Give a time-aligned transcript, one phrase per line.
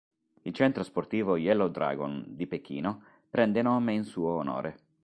[0.41, 4.79] Il Centro sportivo Yellow Dragon di Pechino prende nome in suo onore.